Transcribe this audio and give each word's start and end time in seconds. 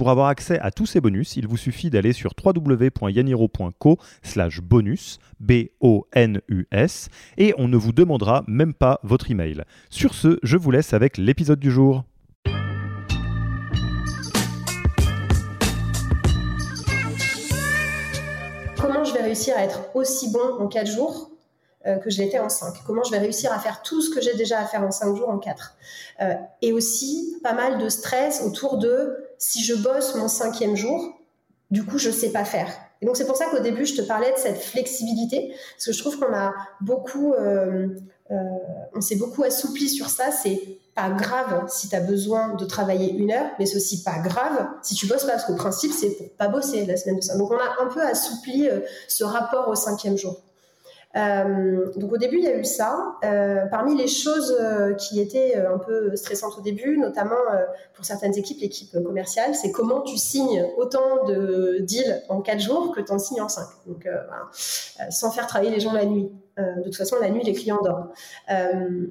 Pour 0.00 0.08
avoir 0.08 0.28
accès 0.28 0.58
à 0.60 0.70
tous 0.70 0.86
ces 0.86 1.02
bonus, 1.02 1.36
il 1.36 1.46
vous 1.46 1.58
suffit 1.58 1.90
d'aller 1.90 2.14
sur 2.14 2.32
www.yaniro.co 2.42 3.98
slash 4.22 4.62
bonus, 4.62 5.18
B-O-N-U-S, 5.40 7.10
et 7.36 7.52
on 7.58 7.68
ne 7.68 7.76
vous 7.76 7.92
demandera 7.92 8.42
même 8.48 8.72
pas 8.72 8.98
votre 9.02 9.30
email. 9.30 9.62
Sur 9.90 10.14
ce, 10.14 10.38
je 10.42 10.56
vous 10.56 10.70
laisse 10.70 10.94
avec 10.94 11.18
l'épisode 11.18 11.60
du 11.60 11.70
jour. 11.70 12.04
Comment 18.78 19.04
je 19.04 19.12
vais 19.12 19.20
réussir 19.20 19.52
à 19.58 19.64
être 19.64 19.94
aussi 19.94 20.32
bon 20.32 20.64
en 20.64 20.68
4 20.68 20.86
jours? 20.86 21.29
Euh, 21.86 21.96
que 21.96 22.10
je 22.10 22.20
l'étais 22.20 22.38
en 22.38 22.50
5 22.50 22.74
Comment 22.86 23.02
je 23.04 23.10
vais 23.10 23.16
réussir 23.16 23.50
à 23.54 23.58
faire 23.58 23.80
tout 23.80 24.02
ce 24.02 24.10
que 24.10 24.20
j'ai 24.20 24.34
déjà 24.34 24.58
à 24.60 24.66
faire 24.66 24.82
en 24.82 24.90
5 24.90 25.16
jours 25.16 25.30
en 25.30 25.38
4 25.38 25.76
euh, 26.20 26.34
Et 26.60 26.74
aussi 26.74 27.38
pas 27.42 27.54
mal 27.54 27.78
de 27.78 27.88
stress 27.88 28.42
autour 28.44 28.76
de 28.76 29.16
si 29.38 29.64
je 29.64 29.74
bosse 29.74 30.14
mon 30.14 30.28
cinquième 30.28 30.76
jour, 30.76 31.18
du 31.70 31.82
coup, 31.86 31.96
je 31.96 32.10
sais 32.10 32.32
pas 32.32 32.44
faire. 32.44 32.68
Et 33.00 33.06
donc, 33.06 33.16
c'est 33.16 33.24
pour 33.24 33.36
ça 33.36 33.46
qu'au 33.46 33.60
début, 33.60 33.86
je 33.86 33.94
te 33.94 34.02
parlais 34.02 34.30
de 34.30 34.36
cette 34.36 34.58
flexibilité, 34.58 35.54
parce 35.74 35.86
que 35.86 35.92
je 35.92 35.98
trouve 36.00 36.18
qu'on 36.18 36.34
a 36.34 36.52
beaucoup, 36.82 37.32
euh, 37.32 37.88
on 38.94 39.00
s'est 39.00 39.16
beaucoup 39.16 39.42
assoupli 39.42 39.88
sur 39.88 40.10
ça. 40.10 40.30
C'est 40.32 40.60
pas 40.94 41.08
grave 41.08 41.64
si 41.70 41.88
tu 41.88 41.96
as 41.96 42.00
besoin 42.00 42.56
de 42.56 42.64
travailler 42.66 43.10
une 43.10 43.32
heure, 43.32 43.52
mais 43.58 43.64
c'est 43.64 43.76
aussi 43.76 44.02
pas 44.02 44.18
grave 44.18 44.68
si 44.82 44.94
tu 44.94 45.06
bosses 45.06 45.24
pas, 45.24 45.32
parce 45.32 45.46
qu'au 45.46 45.56
principe, 45.56 45.92
c'est 45.98 46.10
pour 46.10 46.28
pas 46.32 46.48
bosser 46.48 46.84
la 46.84 46.98
semaine 46.98 47.16
de 47.16 47.22
ça. 47.22 47.38
Donc, 47.38 47.50
on 47.50 47.56
a 47.56 47.82
un 47.82 47.86
peu 47.86 48.02
assoupli 48.02 48.68
ce 49.08 49.24
rapport 49.24 49.68
au 49.68 49.74
cinquième 49.74 50.18
jour. 50.18 50.42
Euh, 51.16 51.90
donc 51.96 52.12
au 52.12 52.16
début, 52.18 52.38
il 52.38 52.44
y 52.44 52.48
a 52.48 52.56
eu 52.56 52.64
ça. 52.64 53.16
Euh, 53.24 53.66
parmi 53.66 53.96
les 53.96 54.06
choses 54.06 54.56
euh, 54.60 54.94
qui 54.94 55.20
étaient 55.20 55.56
un 55.56 55.78
peu 55.78 56.14
stressantes 56.14 56.56
au 56.58 56.62
début, 56.62 56.98
notamment 56.98 57.36
pour 57.94 58.04
certaines 58.04 58.36
équipes, 58.36 58.60
l'équipe 58.60 58.92
commerciale, 59.04 59.54
c'est 59.54 59.72
comment 59.72 60.02
tu 60.02 60.16
signes 60.16 60.64
autant 60.76 61.24
de 61.24 61.78
deals 61.80 62.22
en 62.28 62.40
4 62.40 62.60
jours 62.60 62.94
que 62.94 63.00
tu 63.00 63.12
en 63.12 63.18
signes 63.18 63.40
en 63.40 63.48
5. 63.48 63.62
Donc 63.86 64.04
voilà. 64.04 65.10
sans 65.10 65.30
faire 65.30 65.46
travailler 65.46 65.70
les 65.70 65.80
gens 65.80 65.92
la 65.92 66.04
nuit. 66.04 66.30
de 66.56 66.82
toute 66.84 66.96
façon, 66.96 67.16
la 67.20 67.30
nuit, 67.30 67.42
les 67.42 67.54
clients 67.54 67.80
dorment. 67.82 68.10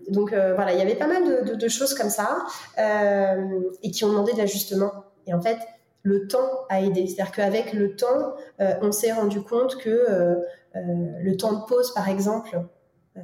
donc 0.09 0.29
voilà, 0.29 0.73
il 0.73 0.79
y 0.79 0.81
avait 0.81 0.95
pas 0.95 1.07
mal 1.07 1.45
de, 1.45 1.55
de, 1.55 1.67
choses 1.67 1.93
comme 1.93 2.09
ça 2.09 2.37
et 2.77 3.91
qui 3.91 4.05
ont 4.05 4.09
demandé 4.09 4.33
de 4.33 4.37
l'ajustement. 4.37 4.91
Et 5.27 5.33
en 5.33 5.41
fait, 5.41 5.57
le 6.03 6.27
temps 6.27 6.49
a 6.69 6.81
aidé. 6.81 7.07
C'est-à-dire 7.07 7.33
qu'avec 7.33 7.73
le 7.73 7.95
temps, 7.95 8.33
on 8.59 8.91
s'est 8.91 9.11
rendu 9.11 9.41
compte 9.41 9.77
que 9.77 10.39
euh, 10.75 10.81
le 11.21 11.35
temps 11.35 11.53
de 11.53 11.65
pause, 11.65 11.93
par 11.93 12.09
exemple, 12.09 12.61
euh, 13.17 13.21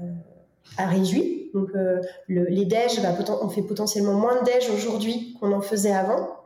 a 0.77 0.87
réduit. 0.87 1.51
Donc, 1.53 1.69
euh, 1.75 2.01
les 2.27 2.65
déj, 2.65 3.01
bah, 3.01 3.15
on 3.41 3.49
fait 3.49 3.61
potentiellement 3.61 4.13
moins 4.13 4.41
de 4.41 4.45
déj 4.45 4.69
aujourd'hui 4.71 5.37
qu'on 5.39 5.51
en 5.51 5.61
faisait 5.61 5.93
avant. 5.93 6.37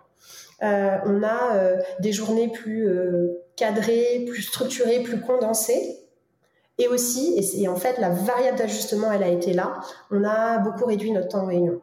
on 0.62 1.24
a 1.24 1.76
des 2.00 2.12
journées 2.12 2.50
plus 2.50 2.88
cadrées, 3.56 4.26
plus 4.28 4.42
structurées, 4.42 5.02
plus 5.02 5.22
condensées. 5.22 5.98
Et 6.78 6.88
aussi, 6.88 7.38
et, 7.58 7.68
en 7.68 7.76
fait 7.76 7.98
la 7.98 8.10
variable 8.10 8.58
d'ajustement, 8.58 9.12
elle 9.12 9.24
a 9.24 9.28
été 9.28 9.52
là, 9.52 9.82
on 10.12 10.24
a 10.24 10.60
beaucoup 10.60 10.86
réduit 10.86 11.12
notre 11.12 11.28
temps 11.28 11.44
de 11.44 11.48
réunion. 11.48 11.82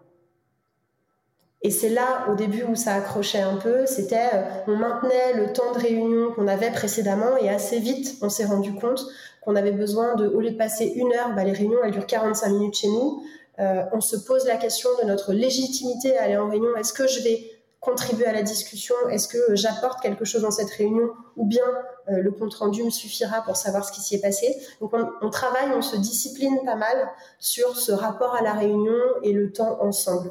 Et 1.62 1.70
c'est 1.70 1.88
là, 1.88 2.26
au 2.30 2.34
début, 2.34 2.64
où 2.64 2.74
ça 2.74 2.94
accrochait 2.94 3.40
un 3.40 3.56
peu, 3.56 3.86
c'était, 3.86 4.28
euh, 4.34 4.42
on 4.68 4.76
maintenait 4.76 5.32
le 5.34 5.52
temps 5.52 5.72
de 5.72 5.78
réunion 5.78 6.32
qu'on 6.32 6.48
avait 6.48 6.70
précédemment 6.70 7.36
et 7.40 7.48
assez 7.48 7.78
vite, 7.78 8.16
on 8.22 8.28
s'est 8.28 8.44
rendu 8.44 8.74
compte 8.74 9.04
qu'on 9.42 9.56
avait 9.56 9.72
besoin 9.72 10.14
de, 10.16 10.28
au 10.28 10.40
lieu 10.40 10.50
de 10.50 10.56
passer 10.56 10.84
une 10.84 11.12
heure, 11.12 11.34
bah, 11.34 11.44
les 11.44 11.52
réunions, 11.52 11.78
elles 11.84 11.92
durent 11.92 12.06
45 12.06 12.50
minutes 12.50 12.76
chez 12.76 12.88
nous. 12.88 13.22
Euh, 13.58 13.82
on 13.92 14.00
se 14.00 14.16
pose 14.16 14.44
la 14.46 14.56
question 14.56 14.90
de 15.00 15.06
notre 15.06 15.32
légitimité 15.32 16.16
à 16.18 16.24
aller 16.24 16.36
en 16.36 16.48
réunion. 16.48 16.76
Est-ce 16.76 16.92
que 16.92 17.06
je 17.06 17.22
vais 17.22 17.50
contribuer 17.80 18.26
à 18.26 18.32
la 18.32 18.42
discussion? 18.42 18.94
Est-ce 19.10 19.28
que 19.28 19.54
j'apporte 19.54 20.02
quelque 20.02 20.24
chose 20.26 20.42
dans 20.42 20.50
cette 20.50 20.70
réunion? 20.70 21.08
Ou 21.36 21.46
bien 21.46 21.64
euh, 22.08 22.18
le 22.18 22.32
compte-rendu 22.32 22.84
me 22.84 22.90
suffira 22.90 23.40
pour 23.42 23.56
savoir 23.56 23.84
ce 23.84 23.92
qui 23.92 24.02
s'y 24.02 24.16
est 24.16 24.20
passé? 24.20 24.54
Donc 24.80 24.92
on, 24.92 25.08
on, 25.22 25.30
travaille, 25.30 25.70
on 25.74 25.82
se 25.82 25.96
discipline 25.96 26.58
pas 26.66 26.74
mal 26.76 27.08
sur 27.38 27.76
ce 27.78 27.92
rapport 27.92 28.34
à 28.34 28.42
la 28.42 28.52
réunion 28.52 28.98
et 29.22 29.32
le 29.32 29.52
temps 29.52 29.78
ensemble 29.80 30.30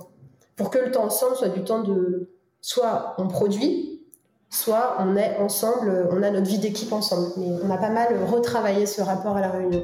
pour 0.55 0.69
que 0.69 0.79
le 0.79 0.91
temps 0.91 1.05
ensemble 1.05 1.35
soit 1.35 1.49
du 1.49 1.63
temps 1.63 1.83
de 1.83 2.29
soit 2.61 3.15
on 3.17 3.27
produit, 3.27 4.01
soit 4.49 4.97
on 4.99 5.15
est 5.15 5.37
ensemble, 5.37 6.07
on 6.11 6.23
a 6.23 6.31
notre 6.31 6.47
vie 6.47 6.59
d'équipe 6.59 6.91
ensemble. 6.91 7.27
Mais 7.37 7.47
on 7.63 7.69
a 7.69 7.77
pas 7.77 7.89
mal 7.89 8.23
retravaillé 8.25 8.85
ce 8.85 9.01
rapport 9.01 9.37
à 9.37 9.41
la 9.41 9.49
réunion. 9.49 9.83